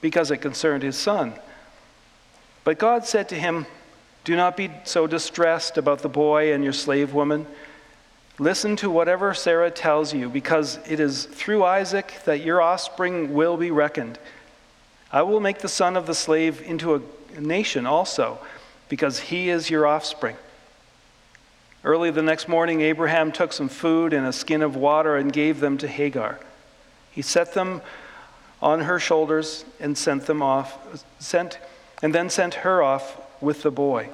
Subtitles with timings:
[0.00, 1.34] because it concerned his son.
[2.64, 3.66] But God said to him,
[4.24, 7.46] Do not be so distressed about the boy and your slave woman.
[8.38, 13.56] Listen to whatever Sarah tells you, because it is through Isaac that your offspring will
[13.56, 14.18] be reckoned.
[15.10, 18.38] I will make the son of the slave into a nation also,
[18.88, 20.36] because he is your offspring.
[21.82, 25.58] Early the next morning, Abraham took some food and a skin of water and gave
[25.60, 26.38] them to Hagar.
[27.10, 27.82] He set them
[28.60, 30.78] on her shoulders and sent them off,
[31.18, 31.58] sent,
[32.02, 34.08] and then sent her off with the boy.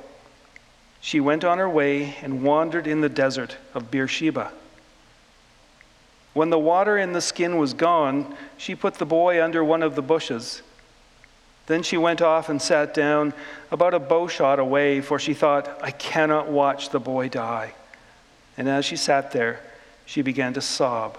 [1.00, 4.52] She went on her way and wandered in the desert of Beersheba.
[6.32, 9.94] When the water in the skin was gone, she put the boy under one of
[9.94, 10.62] the bushes.
[11.66, 13.32] Then she went off and sat down
[13.70, 17.74] about a bowshot away, for she thought, I cannot watch the boy die.
[18.56, 19.60] And as she sat there,
[20.04, 21.18] she began to sob.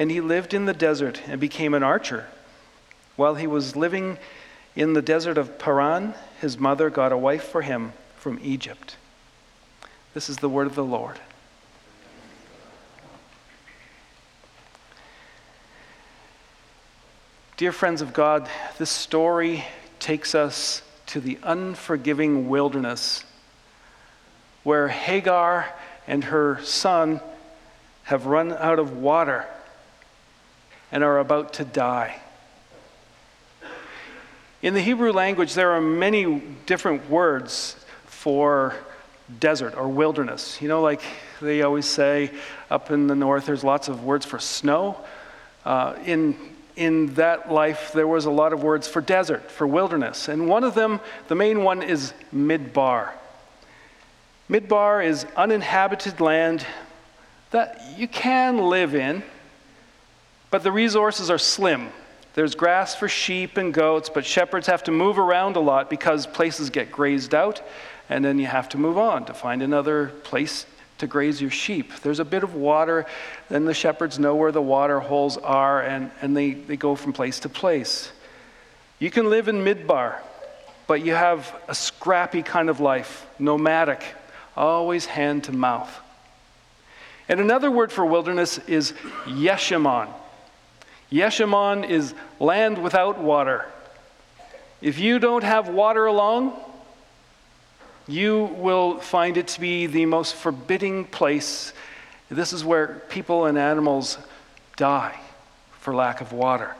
[0.00, 2.26] and he lived in the desert and became an archer.
[3.16, 4.16] While he was living
[4.74, 8.96] in the desert of Paran, his mother got a wife for him from Egypt.
[10.14, 11.20] This is the word of the Lord.
[17.58, 18.48] Dear friends of God,
[18.78, 19.66] this story
[19.98, 23.22] takes us to the unforgiving wilderness
[24.62, 25.70] where Hagar
[26.06, 27.20] and her son
[28.04, 29.46] have run out of water
[30.92, 32.20] and are about to die.
[34.62, 38.74] In the Hebrew language, there are many different words for
[39.38, 40.60] desert or wilderness.
[40.60, 41.00] You know, like
[41.40, 42.30] they always say
[42.70, 44.98] up in the north, there's lots of words for snow.
[45.64, 46.36] Uh, in
[46.76, 50.28] in that life, there was a lot of words for desert, for wilderness.
[50.28, 53.10] And one of them, the main one, is midbar.
[54.48, 56.64] Midbar is uninhabited land
[57.50, 59.22] that you can live in,
[60.50, 61.88] but the resources are slim.
[62.34, 66.26] There's grass for sheep and goats, but shepherds have to move around a lot because
[66.26, 67.60] places get grazed out,
[68.08, 70.66] and then you have to move on to find another place
[70.98, 71.92] to graze your sheep.
[72.02, 73.06] There's a bit of water,
[73.48, 77.12] then the shepherds know where the water holes are, and, and they, they go from
[77.12, 78.12] place to place.
[78.98, 80.16] You can live in Midbar,
[80.86, 84.04] but you have a scrappy kind of life, nomadic,
[84.56, 86.00] always hand to mouth.
[87.28, 88.92] And another word for wilderness is
[89.24, 90.08] Yeshimon.
[91.10, 93.66] Yeshimon is land without water.
[94.80, 96.52] If you don't have water along,
[98.06, 101.72] you will find it to be the most forbidding place.
[102.30, 104.18] This is where people and animals
[104.76, 105.18] die
[105.72, 106.74] for lack of water.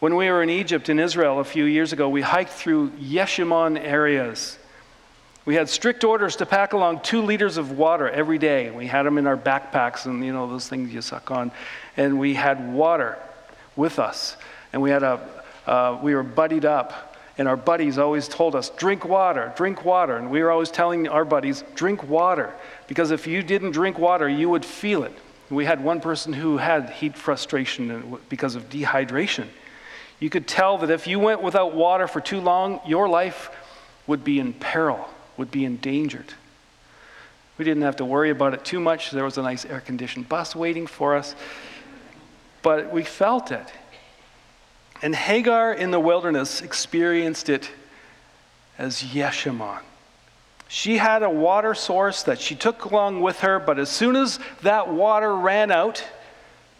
[0.00, 3.78] When we were in Egypt, in Israel, a few years ago, we hiked through Yeshimon
[3.78, 4.57] areas.
[5.48, 8.68] We had strict orders to pack along two liters of water every day.
[8.70, 11.52] We had them in our backpacks and, you know, those things you suck on.
[11.96, 13.16] And we had water
[13.74, 14.36] with us.
[14.74, 15.26] And we had a,
[15.66, 20.18] uh, we were buddied up and our buddies always told us, drink water, drink water.
[20.18, 22.52] And we were always telling our buddies, drink water.
[22.86, 25.16] Because if you didn't drink water, you would feel it.
[25.48, 29.46] We had one person who had heat prostration because of dehydration.
[30.20, 33.48] You could tell that if you went without water for too long, your life
[34.06, 36.34] would be in peril, would be endangered.
[37.56, 39.10] We didn't have to worry about it too much.
[39.10, 41.34] There was a nice air conditioned bus waiting for us.
[42.62, 43.72] But we felt it.
[45.00, 47.70] And Hagar in the wilderness experienced it
[48.78, 49.80] as Yeshimon.
[50.68, 54.38] She had a water source that she took along with her, but as soon as
[54.62, 56.04] that water ran out,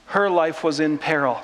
[0.07, 1.41] her life was in peril.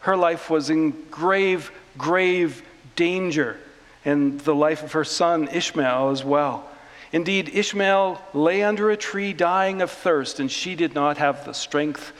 [0.00, 2.62] Her life was in grave, grave
[2.96, 3.58] danger,
[4.04, 6.68] and the life of her son Ishmael as well.
[7.12, 11.52] Indeed, Ishmael lay under a tree dying of thirst, and she did not have the
[11.52, 12.12] strength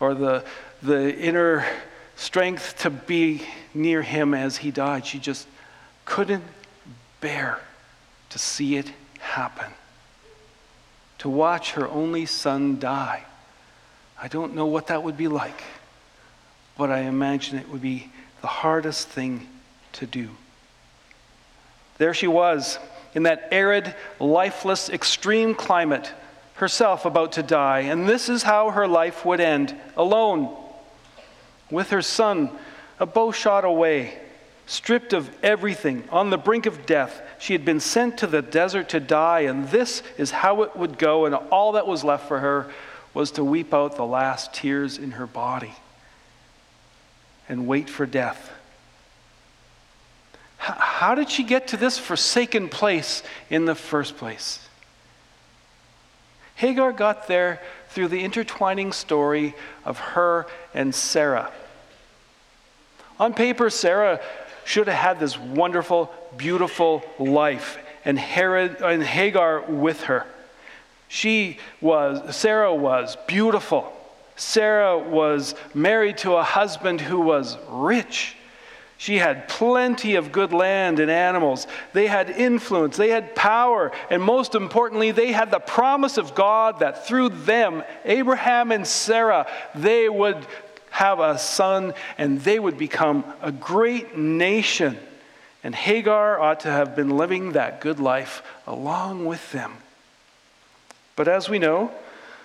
[0.00, 0.44] or the,
[0.82, 1.64] the inner
[2.16, 3.42] strength to be
[3.72, 5.06] near him as he died.
[5.06, 5.46] She just
[6.04, 6.44] couldn't
[7.20, 7.60] bear
[8.30, 8.90] to see it
[9.20, 9.70] happen.
[11.18, 13.24] To watch her only son die.
[14.20, 15.62] I don't know what that would be like,
[16.76, 18.10] but I imagine it would be
[18.40, 19.46] the hardest thing
[19.92, 20.30] to do.
[21.98, 22.78] There she was
[23.14, 26.12] in that arid, lifeless, extreme climate,
[26.54, 27.80] herself about to die.
[27.80, 30.54] And this is how her life would end alone,
[31.70, 32.50] with her son
[32.98, 34.18] a bow shot away,
[34.66, 37.22] stripped of everything, on the brink of death.
[37.38, 40.98] She had been sent to the desert to die, and this is how it would
[40.98, 41.26] go.
[41.26, 42.72] And all that was left for her
[43.12, 45.74] was to weep out the last tears in her body
[47.48, 48.50] and wait for death.
[50.66, 54.58] How did she get to this forsaken place in the first place?
[56.56, 57.60] Hagar got there
[57.90, 59.54] through the intertwining story
[59.84, 61.52] of her and Sarah.
[63.20, 64.20] On paper, Sarah
[64.64, 70.26] should have had this wonderful, beautiful life, and, Herod, and Hagar with her.
[71.08, 73.92] She was, Sarah was beautiful.
[74.34, 78.34] Sarah was married to a husband who was rich.
[78.98, 81.66] She had plenty of good land and animals.
[81.92, 86.78] They had influence, they had power, and most importantly, they had the promise of God
[86.78, 90.46] that through them, Abraham and Sarah, they would
[90.90, 94.96] have a son and they would become a great nation.
[95.62, 99.74] And Hagar ought to have been living that good life along with them.
[101.16, 101.90] But as we know,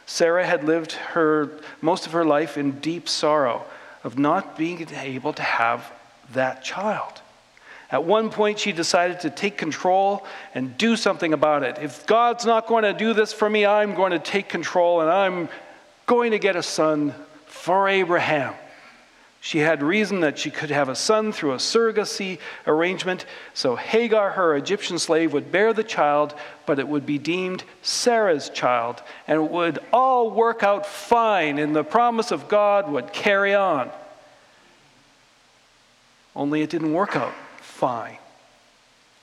[0.06, 1.50] Sarah had lived her
[1.82, 3.64] most of her life in deep sorrow
[4.04, 5.90] of not being able to have
[6.34, 7.22] that child.
[7.92, 10.26] At one point, she decided to take control
[10.56, 11.78] and do something about it.
[11.82, 15.10] If God's not going to do this for me, I'm going to take control and
[15.10, 15.50] I'm
[16.06, 17.14] going to get a son
[17.48, 18.54] for Abraham.
[19.44, 22.38] She had reason that she could have a son through a surrogacy
[22.68, 23.26] arrangement.
[23.56, 26.36] So Hagar, her Egyptian slave, would bear the child,
[26.68, 29.02] but it would be deemed Sarah's child.
[29.28, 33.90] And it would all work out fine, and the promise of God would carry on.
[36.36, 38.18] Only it didn't work out fine.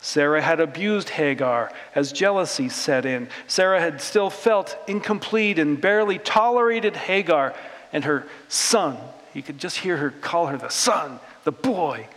[0.01, 3.29] Sarah had abused Hagar as jealousy set in.
[3.47, 7.55] Sarah had still felt incomplete and barely tolerated Hagar
[7.93, 8.97] and her son.
[9.35, 12.09] You could just hear her call her the son, the boy.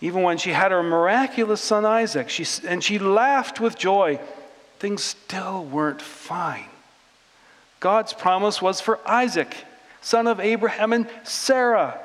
[0.00, 4.20] Even when she had her miraculous son Isaac, she, and she laughed with joy,
[4.78, 6.66] things still weren't fine.
[7.80, 9.54] God's promise was for Isaac,
[10.00, 12.00] son of Abraham and Sarah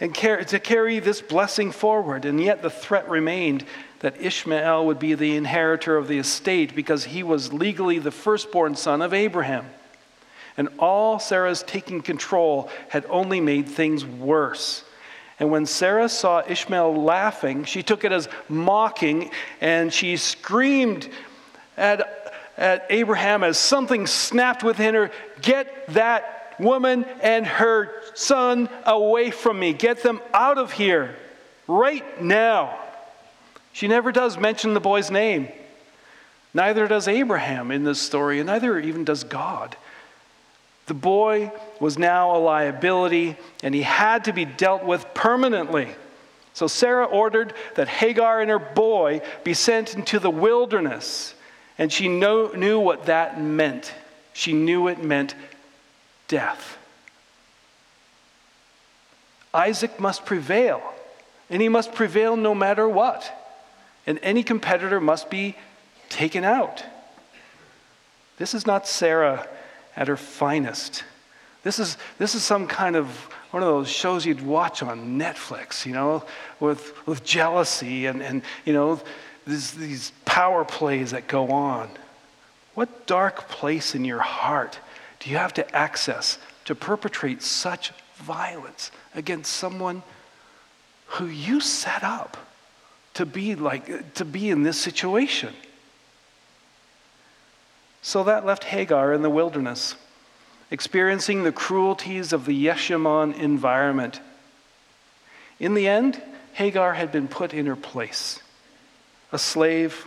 [0.00, 2.24] and to carry this blessing forward.
[2.24, 3.64] And yet the threat remained
[4.00, 8.74] that Ishmael would be the inheritor of the estate because he was legally the firstborn
[8.74, 9.66] son of Abraham.
[10.56, 14.84] And all Sarah's taking control had only made things worse.
[15.38, 19.30] And when Sarah saw Ishmael laughing, she took it as mocking
[19.60, 21.08] and she screamed
[21.76, 25.10] at, at Abraham as something snapped within her
[25.40, 29.72] Get that woman and her son away from me.
[29.72, 31.16] Get them out of here
[31.66, 32.78] right now.
[33.72, 35.48] She never does mention the boy's name.
[36.52, 39.76] Neither does Abraham in this story, and neither even does God.
[40.86, 45.88] The boy was now a liability, and he had to be dealt with permanently.
[46.52, 51.34] So Sarah ordered that Hagar and her boy be sent into the wilderness,
[51.78, 53.94] and she know, knew what that meant.
[54.32, 55.36] She knew it meant
[56.30, 56.78] death.
[59.52, 60.80] Isaac must prevail,
[61.50, 63.36] and he must prevail no matter what.
[64.06, 65.56] And any competitor must be
[66.08, 66.84] taken out.
[68.38, 69.46] This is not Sarah
[69.96, 71.04] at her finest.
[71.64, 73.08] This is, this is some kind of
[73.50, 76.24] one of those shows you'd watch on Netflix, you know,
[76.60, 79.00] with, with jealousy and, and you know,
[79.46, 81.90] these, these power plays that go on.
[82.74, 84.78] What dark place in your heart
[85.20, 90.02] do you have to access to perpetrate such violence against someone
[91.06, 92.36] who you set up
[93.14, 95.54] to be like to be in this situation?
[98.02, 99.94] So that left Hagar in the wilderness,
[100.70, 104.20] experiencing the cruelties of the Yeshimon environment.
[105.58, 106.22] In the end,
[106.54, 108.40] Hagar had been put in her place
[109.32, 110.06] a slave,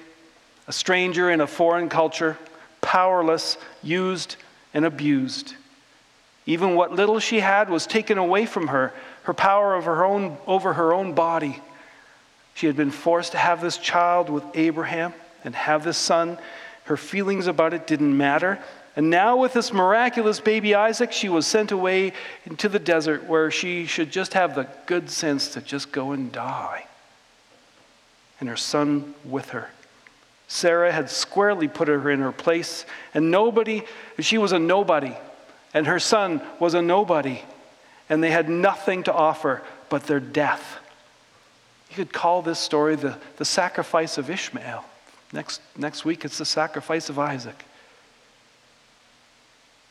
[0.67, 2.37] a stranger in a foreign culture,
[2.81, 4.35] powerless, used,
[4.73, 5.55] and abused.
[6.45, 10.37] Even what little she had was taken away from her, her power of her own,
[10.45, 11.61] over her own body.
[12.53, 15.13] She had been forced to have this child with Abraham
[15.43, 16.37] and have this son.
[16.85, 18.59] Her feelings about it didn't matter.
[18.95, 22.13] And now, with this miraculous baby Isaac, she was sent away
[22.45, 26.31] into the desert where she should just have the good sense to just go and
[26.31, 26.85] die.
[28.39, 29.69] And her son with her.
[30.53, 33.81] Sarah had squarely put her in her place, and nobody,
[34.19, 35.17] she was a nobody,
[35.73, 37.41] and her son was a nobody,
[38.07, 40.77] and they had nothing to offer but their death.
[41.89, 44.85] You could call this story the, the sacrifice of Ishmael.
[45.33, 47.65] Next, next week, it's the sacrifice of Isaac.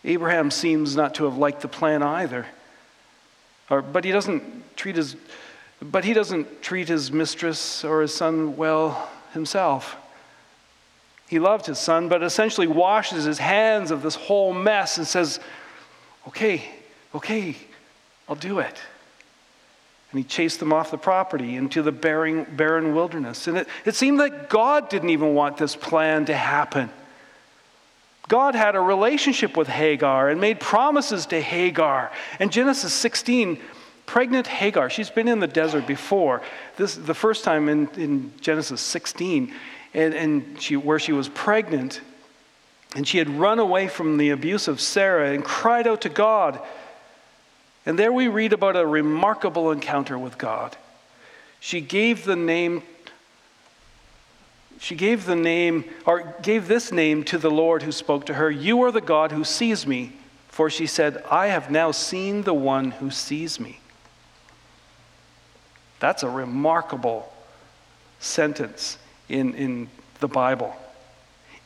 [0.04, 2.46] Abraham seems not to have liked the plan either.
[3.68, 5.16] Or, but he doesn't treat his
[5.80, 9.96] but he doesn't treat his mistress or his son well himself.
[11.32, 15.40] He loved his son, but essentially washes his hands of this whole mess and says,
[16.28, 16.62] Okay,
[17.14, 17.56] okay,
[18.28, 18.78] I'll do it.
[20.10, 23.46] And he chased them off the property into the barren, barren wilderness.
[23.46, 26.90] And it, it seemed that God didn't even want this plan to happen.
[28.28, 32.12] God had a relationship with Hagar and made promises to Hagar.
[32.40, 33.58] In Genesis 16,
[34.04, 36.42] pregnant Hagar, she's been in the desert before.
[36.76, 39.54] This the first time in, in Genesis 16,
[39.94, 42.00] and, and she, where she was pregnant,
[42.94, 46.60] and she had run away from the abuse of Sarah and cried out to God.
[47.84, 50.76] And there we read about a remarkable encounter with God.
[51.60, 52.82] She gave the name
[54.82, 58.50] she gave the name, or gave this name to the Lord who spoke to her
[58.50, 60.12] You are the God who sees me.
[60.48, 63.78] For she said, I have now seen the one who sees me.
[66.00, 67.32] That's a remarkable
[68.18, 68.98] sentence
[69.32, 69.88] in, in
[70.20, 70.76] the Bible.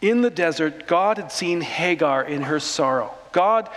[0.00, 3.12] In the desert, God had seen Hagar in her sorrow.
[3.32, 3.68] God,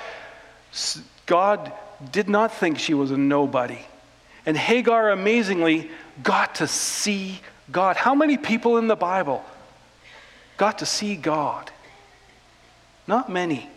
[1.26, 1.72] God
[2.12, 3.80] did not think she was a nobody.
[4.46, 5.90] And Hagar amazingly
[6.24, 7.40] got to see
[7.72, 7.96] God.
[7.96, 9.44] How many people in the Bible
[10.58, 11.72] got to see God?
[13.08, 13.70] Not many.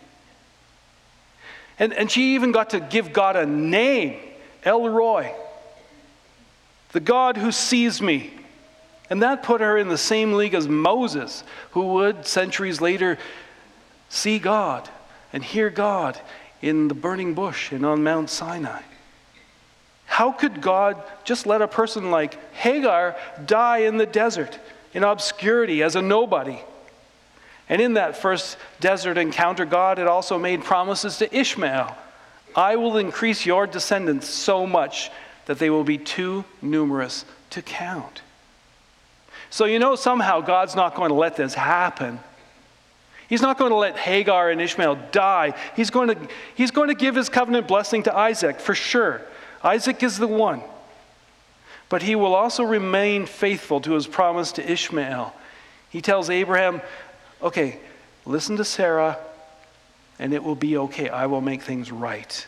[1.79, 4.19] And, and she even got to give God a name
[4.63, 5.33] El Roi,
[6.91, 8.31] the God who sees me.
[9.13, 11.43] And that put her in the same league as Moses,
[11.73, 13.19] who would centuries later
[14.09, 14.89] see God
[15.31, 16.19] and hear God
[16.63, 18.81] in the burning bush and on Mount Sinai.
[20.07, 23.15] How could God just let a person like Hagar
[23.45, 24.57] die in the desert,
[24.95, 26.57] in obscurity, as a nobody?
[27.69, 31.95] And in that first desert encounter, God had also made promises to Ishmael
[32.55, 35.11] I will increase your descendants so much
[35.45, 38.23] that they will be too numerous to count.
[39.53, 42.19] So, you know, somehow God's not going to let this happen.
[43.29, 45.53] He's not going to let Hagar and Ishmael die.
[45.75, 46.17] He's going to,
[46.55, 49.21] he's going to give his covenant blessing to Isaac for sure.
[49.63, 50.63] Isaac is the one.
[51.87, 55.35] But he will also remain faithful to his promise to Ishmael.
[55.91, 56.81] He tells Abraham,
[57.39, 57.77] okay,
[58.25, 59.19] listen to Sarah,
[60.17, 61.09] and it will be okay.
[61.09, 62.47] I will make things right.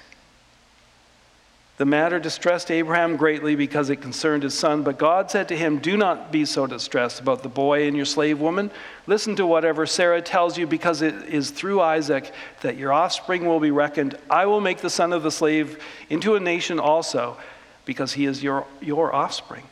[1.77, 5.79] The matter distressed Abraham greatly because it concerned his son, but God said to him,
[5.79, 8.71] Do not be so distressed about the boy and your slave woman.
[9.07, 13.59] Listen to whatever Sarah tells you, because it is through Isaac that your offspring will
[13.59, 14.17] be reckoned.
[14.29, 17.35] I will make the son of the slave into a nation also,
[17.83, 19.65] because he is your, your offspring.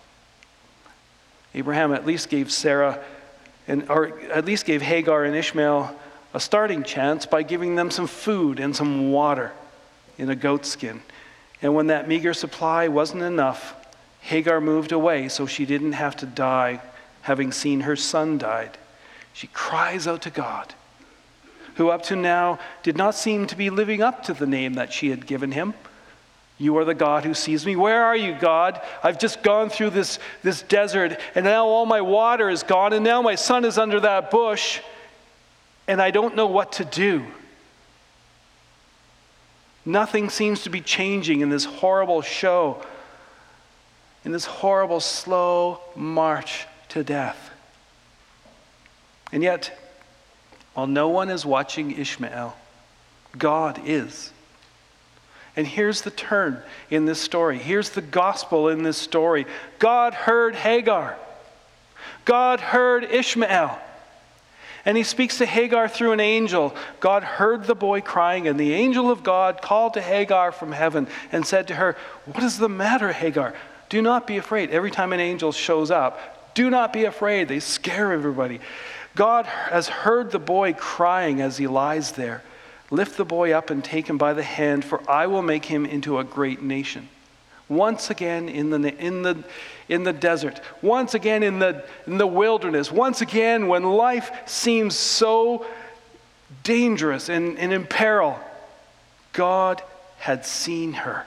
[1.55, 3.01] Abraham at least gave Sarah,
[3.65, 5.97] and, or at least gave Hagar and Ishmael
[6.33, 9.53] a starting chance by giving them some food and some water
[10.17, 11.01] in a goat skin.
[11.63, 13.73] And when that meager supply wasn't enough,
[14.21, 16.81] Hagar moved away so she didn't have to die
[17.21, 18.77] having seen her son died.
[19.31, 20.73] She cries out to God,
[21.75, 24.91] who up to now did not seem to be living up to the name that
[24.91, 25.73] she had given him.
[26.59, 27.75] You are the God who sees me.
[27.77, 28.79] Where are you, God?
[29.01, 33.03] I've just gone through this, this desert, and now all my water is gone, and
[33.03, 34.81] now my son is under that bush,
[35.87, 37.25] and I don't know what to do.
[39.85, 42.81] Nothing seems to be changing in this horrible show,
[44.23, 47.51] in this horrible, slow march to death.
[49.31, 49.77] And yet,
[50.73, 52.55] while no one is watching Ishmael,
[53.37, 54.31] God is.
[55.55, 57.57] And here's the turn in this story.
[57.57, 59.45] Here's the gospel in this story.
[59.79, 61.17] God heard Hagar.
[62.25, 63.77] God heard Ishmael.
[64.85, 66.75] And he speaks to Hagar through an angel.
[66.99, 71.07] God heard the boy crying, and the angel of God called to Hagar from heaven
[71.31, 73.53] and said to her, What is the matter, Hagar?
[73.87, 74.71] Do not be afraid.
[74.71, 77.47] Every time an angel shows up, do not be afraid.
[77.47, 78.59] They scare everybody.
[79.15, 82.43] God has heard the boy crying as he lies there.
[82.91, 85.85] Lift the boy up and take him by the hand, for I will make him
[85.85, 87.09] into a great nation.
[87.73, 89.43] Once again in the, in the,
[89.89, 94.95] in the desert, once again in the, in the wilderness, once again when life seems
[94.95, 95.65] so
[96.63, 98.39] dangerous and, and in peril,
[99.33, 99.81] God
[100.19, 101.25] had seen her,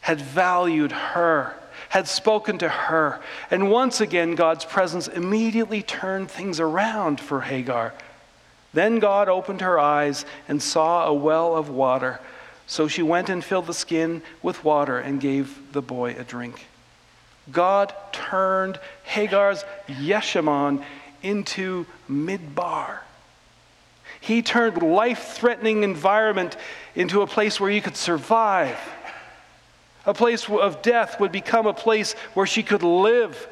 [0.00, 1.56] had valued her,
[1.88, 3.20] had spoken to her.
[3.50, 7.94] And once again, God's presence immediately turned things around for Hagar.
[8.72, 12.20] Then God opened her eyes and saw a well of water.
[12.66, 16.66] So she went and filled the skin with water and gave the boy a drink.
[17.50, 20.84] God turned Hagar's Yeshimon
[21.22, 23.00] into Midbar.
[24.20, 26.56] He turned life-threatening environment
[26.94, 28.78] into a place where you could survive.
[30.06, 33.48] A place of death would become a place where she could live.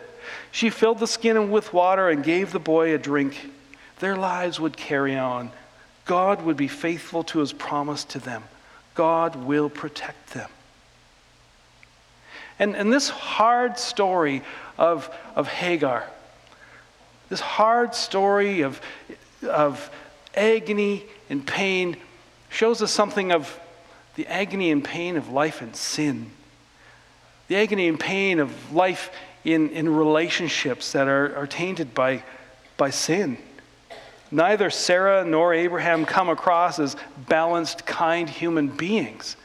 [0.53, 3.51] She filled the skin with water and gave the boy a drink.
[3.99, 5.51] Their lives would carry on.
[6.07, 8.45] God would be faithful to his promise to them.
[8.95, 10.51] God will protect them.
[12.59, 14.43] And, and this hard story
[14.77, 16.05] of, of Hagar,
[17.31, 18.81] this hard story of,
[19.49, 19.91] of
[20.35, 21.97] agony and pain,
[22.51, 23.59] shows us something of
[24.17, 26.31] the agony and pain of life and sin,
[27.49, 29.11] the agony and pain of life
[29.45, 32.23] in, in relationships that are, are tainted by,
[32.77, 33.39] by sin.
[34.31, 36.97] Neither Sarah nor Abraham come across as
[37.29, 39.37] balanced, kind human beings.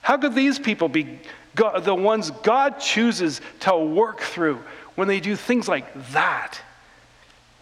[0.00, 1.20] How could these people be
[1.54, 4.58] God, the ones God chooses to work through
[4.96, 6.60] when they do things like that?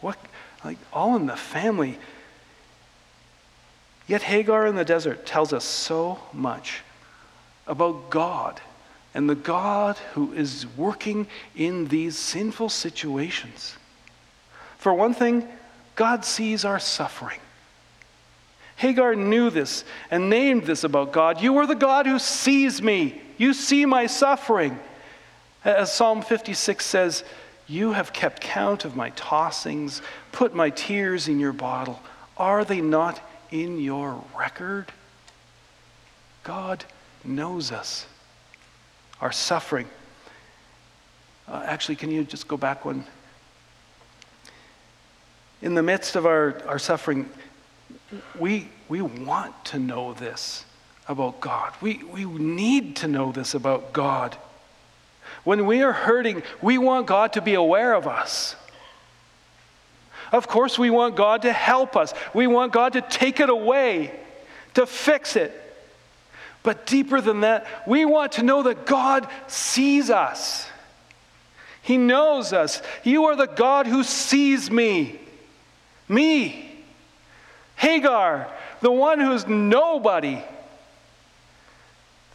[0.01, 0.19] What,
[0.65, 1.99] like all in the family.
[4.07, 6.83] Yet Hagar in the desert tells us so much
[7.67, 8.61] about God
[9.15, 13.77] and the God who is working in these sinful situations.
[14.79, 15.47] For one thing,
[16.01, 17.41] God sees our suffering.
[18.77, 21.43] Hagar knew this and named this about God.
[21.43, 23.21] You are the God who sees me.
[23.37, 24.79] You see my suffering.
[25.63, 27.23] As Psalm 56 says,
[27.67, 30.01] You have kept count of my tossings,
[30.33, 32.01] put my tears in your bottle.
[32.39, 34.91] Are they not in your record?
[36.45, 36.83] God
[37.25, 38.07] knows us,
[39.21, 39.87] our suffering.
[41.47, 43.05] Uh, actually, can you just go back one?
[45.63, 47.29] In the midst of our, our suffering,
[48.39, 50.65] we, we want to know this
[51.09, 51.73] about God.
[51.81, 54.37] We, we need to know this about God.
[55.45, 58.57] When we are hurting, we want God to be aware of us.
[60.33, 62.15] Of course, we want God to help us.
[62.33, 64.19] We want God to take it away,
[64.75, 65.57] to fix it.
[66.63, 70.69] But deeper than that, we want to know that God sees us.
[71.83, 72.83] He knows us.
[73.03, 75.19] You are the God who sees me.
[76.11, 76.69] Me,
[77.77, 78.49] Hagar,
[78.81, 80.43] the one who's nobody.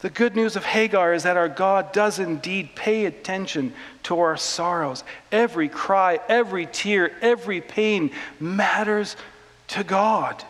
[0.00, 4.38] The good news of Hagar is that our God does indeed pay attention to our
[4.38, 5.04] sorrows.
[5.30, 9.14] Every cry, every tear, every pain matters
[9.68, 10.42] to God.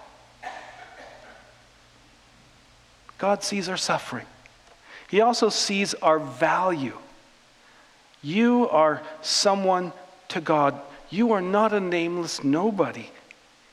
[3.19, 4.27] God sees our suffering.
[5.11, 6.97] He also sees our value.
[8.23, 9.93] You are someone
[10.29, 10.81] to God.
[11.11, 13.07] You are not a nameless nobody.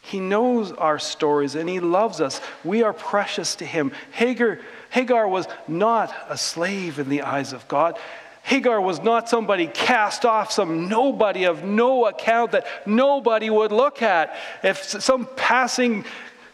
[0.04, 2.42] He knows our stories and He loves us.
[2.64, 3.94] We are precious to Him.
[4.12, 7.98] Hagar, Hagar was not a slave in the eyes of God.
[8.44, 14.02] Hagar was not somebody cast off, some nobody of no account that nobody would look
[14.02, 14.36] at.
[14.62, 16.04] If some passing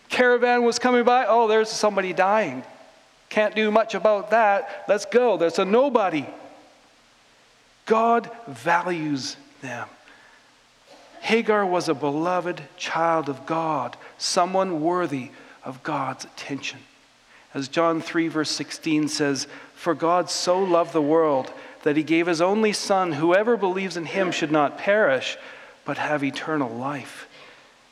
[0.09, 2.63] caravan was coming by, oh, there's somebody dying.
[3.29, 4.85] Can't do much about that.
[4.88, 5.38] Let's go.
[5.38, 6.27] There's a nobody.
[7.88, 9.88] God values them.
[11.21, 15.32] Hagar was a beloved child of God, someone worthy
[15.63, 16.79] of God's attention.
[17.53, 21.51] As John 3, verse 16 says, For God so loved the world
[21.84, 25.38] that he gave his only Son, whoever believes in him should not perish,
[25.86, 27.27] but have eternal life.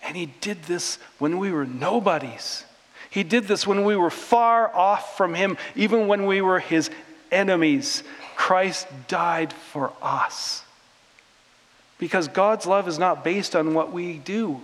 [0.03, 2.65] And he did this when we were nobodies.
[3.09, 6.89] He did this when we were far off from him, even when we were his
[7.31, 8.03] enemies.
[8.35, 10.63] Christ died for us.
[11.99, 14.61] Because God's love is not based on what we do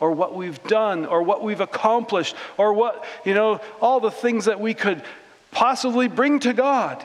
[0.00, 4.44] or what we've done or what we've accomplished or what, you know, all the things
[4.46, 5.02] that we could
[5.50, 7.04] possibly bring to God.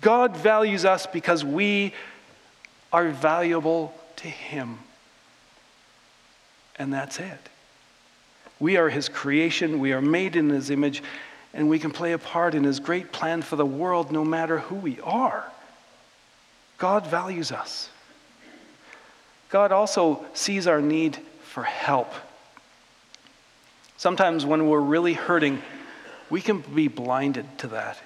[0.00, 1.92] God values us because we
[2.92, 4.78] are valuable to Him.
[6.76, 7.38] And that's it.
[8.60, 11.02] We are His creation, we are made in His image,
[11.52, 14.58] and we can play a part in His great plan for the world no matter
[14.58, 15.44] who we are.
[16.78, 17.88] God values us.
[19.50, 22.12] God also sees our need for help.
[23.96, 25.62] Sometimes when we're really hurting,
[26.30, 27.98] we can be blinded to that.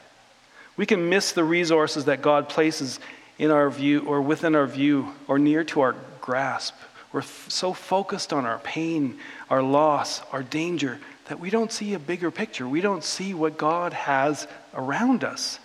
[0.76, 3.00] We can miss the resources that God places
[3.38, 6.74] in our view or within our view or near to our grasp
[7.12, 11.94] we're f- so focused on our pain, our loss, our danger, that we don't see
[11.94, 12.68] a bigger picture.
[12.68, 15.58] We don't see what God has around us.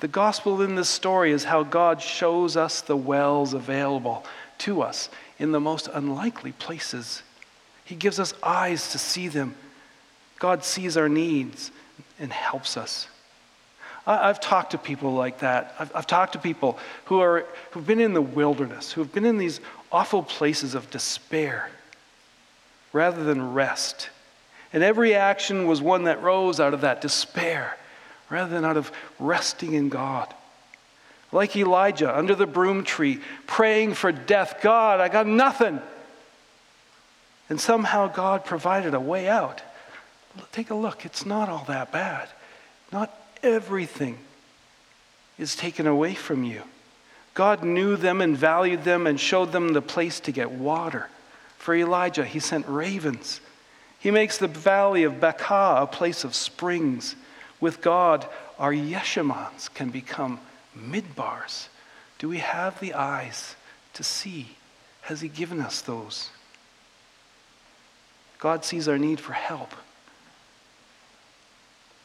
[0.00, 4.24] The gospel in this story is how God shows us the wells available
[4.58, 7.22] to us in the most unlikely places.
[7.84, 9.54] He gives us eyes to see them.
[10.38, 11.70] God sees our needs
[12.18, 13.08] and helps us.
[14.06, 15.74] I, have talked to people like that.
[15.78, 19.38] I've, I've talked to people who are, who've been in the wilderness, who've been in
[19.38, 21.70] these awful places of despair
[22.92, 24.10] rather than rest.
[24.72, 27.76] And every action was one that rose out of that despair
[28.30, 30.32] rather than out of resting in God.
[31.32, 35.80] Like Elijah under the broom tree, praying for death God, I got nothing.
[37.48, 39.62] And somehow God provided a way out.
[40.52, 42.28] Take a look, it's not all that bad.
[42.92, 44.18] Not everything
[45.38, 46.62] is taken away from you.
[47.34, 51.08] God knew them and valued them and showed them the place to get water.
[51.58, 53.40] For Elijah, he sent ravens.
[53.98, 57.16] He makes the valley of Baca a place of springs.
[57.60, 58.26] With God,
[58.58, 60.40] our Yeshimons can become
[60.76, 61.68] midbars.
[62.18, 63.56] Do we have the eyes
[63.94, 64.56] to see?
[65.02, 66.30] Has He given us those?
[68.38, 69.72] God sees our need for help.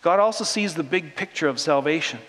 [0.01, 2.19] God also sees the big picture of salvation.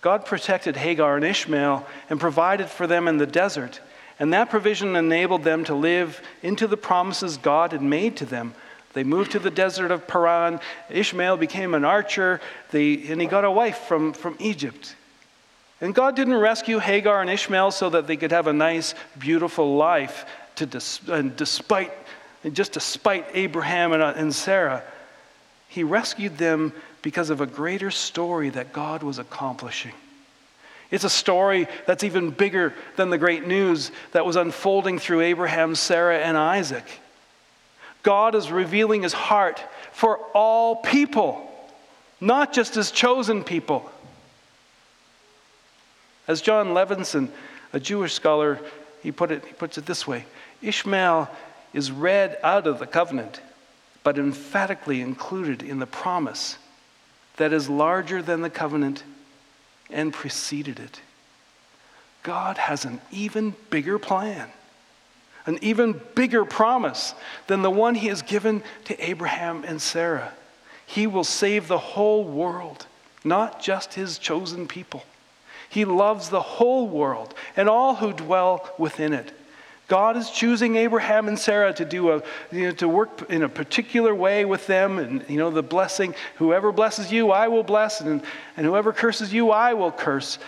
[0.00, 3.80] God protected Hagar and Ishmael and provided for them in the desert,
[4.18, 8.54] and that provision enabled them to live into the promises God had made to them.
[8.92, 10.60] They moved to the desert of Paran.
[10.90, 12.40] Ishmael became an archer,
[12.72, 14.96] they, and he got a wife from, from Egypt.
[15.82, 19.76] And God didn't rescue Hagar and Ishmael so that they could have a nice, beautiful
[19.76, 21.92] life, to dis, and despite,
[22.52, 24.84] just despite Abraham and, uh, and Sarah.
[25.66, 29.92] He rescued them because of a greater story that God was accomplishing.
[30.92, 35.74] It's a story that's even bigger than the great news that was unfolding through Abraham,
[35.74, 36.84] Sarah, and Isaac.
[38.04, 39.60] God is revealing his heart
[39.92, 41.50] for all people,
[42.20, 43.90] not just his chosen people.
[46.28, 47.28] As John Levenson,
[47.72, 48.60] a Jewish scholar,
[49.02, 50.26] he, put it, he puts it this way
[50.60, 51.28] Ishmael
[51.72, 53.40] is read out of the covenant
[54.04, 56.58] but emphatically included in the promise
[57.36, 59.04] that is larger than the covenant
[59.90, 61.00] and preceded it.
[62.22, 64.48] God has an even bigger plan,
[65.46, 67.14] an even bigger promise
[67.46, 70.32] than the one he has given to Abraham and Sarah.
[70.86, 72.86] He will save the whole world,
[73.24, 75.04] not just his chosen people.
[75.72, 79.32] He loves the whole world and all who dwell within it.
[79.88, 83.48] God is choosing Abraham and Sarah to do a, you know, to work in a
[83.48, 86.14] particular way with them, and you know the blessing.
[86.36, 88.22] Whoever blesses you, I will bless, and,
[88.58, 90.38] and whoever curses you, I will curse.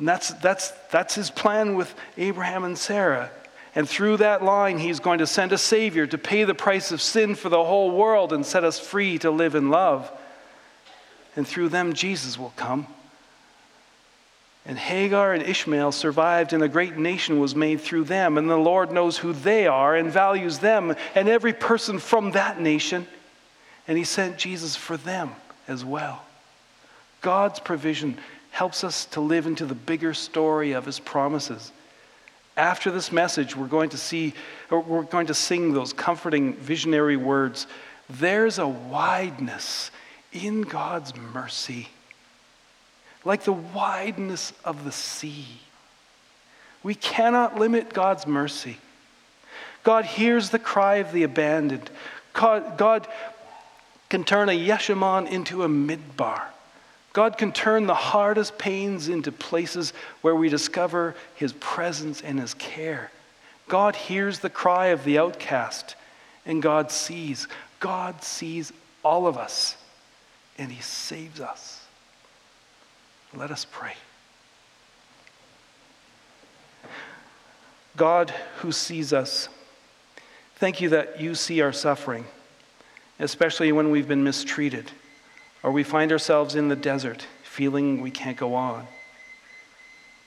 [0.00, 3.30] And that's that's that's his plan with Abraham and Sarah.
[3.76, 7.00] And through that line, he's going to send a Savior to pay the price of
[7.00, 10.10] sin for the whole world and set us free to live in love.
[11.36, 12.88] And through them, Jesus will come.
[14.68, 18.36] And Hagar and Ishmael survived, and a great nation was made through them.
[18.36, 22.60] And the Lord knows who they are and values them and every person from that
[22.60, 23.06] nation.
[23.86, 25.30] And He sent Jesus for them
[25.68, 26.24] as well.
[27.20, 28.18] God's provision
[28.50, 31.70] helps us to live into the bigger story of His promises.
[32.56, 34.34] After this message, we're going to see,
[34.70, 37.68] or we're going to sing those comforting visionary words.
[38.08, 39.92] There's a wideness
[40.32, 41.88] in God's mercy
[43.26, 45.46] like the wideness of the sea.
[46.84, 48.78] We cannot limit God's mercy.
[49.82, 51.90] God hears the cry of the abandoned.
[52.32, 53.08] God, God
[54.08, 56.42] can turn a Yeshimon into a midbar.
[57.12, 62.54] God can turn the hardest pains into places where we discover his presence and his
[62.54, 63.10] care.
[63.66, 65.96] God hears the cry of the outcast,
[66.44, 67.48] and God sees.
[67.80, 69.76] God sees all of us,
[70.58, 71.75] and he saves us.
[73.36, 73.92] Let us pray.
[77.96, 79.48] God who sees us,
[80.56, 82.24] thank you that you see our suffering,
[83.18, 84.90] especially when we've been mistreated
[85.62, 88.86] or we find ourselves in the desert feeling we can't go on.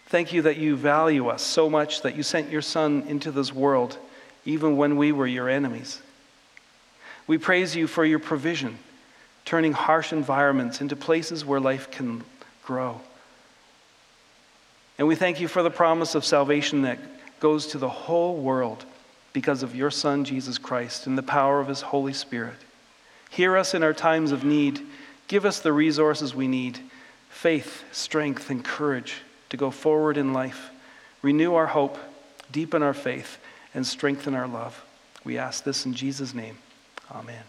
[0.08, 3.54] Thank you that you value us so much that you sent your Son into this
[3.54, 3.98] world
[4.46, 6.02] even when we were your enemies.
[7.28, 8.80] We praise you for your provision,
[9.46, 12.24] turning harsh environments into places where life can
[12.70, 13.02] grow.
[15.00, 17.00] And we thank you for the promise of salvation that
[17.40, 18.86] goes to the whole world
[19.34, 22.58] because of your Son, Jesus Christ, and the power of his Holy Spirit.
[23.32, 24.82] Hear us in our times of need.
[25.28, 26.78] Give us the resources we need
[27.32, 29.16] faith, strength, and courage
[29.50, 30.70] to go forward in life.
[31.24, 31.98] Renew our hope,
[32.52, 33.40] deepen our faith,
[33.74, 34.86] and strengthen our love.
[35.24, 36.60] We ask this in Jesus' name.
[37.12, 37.44] Amen.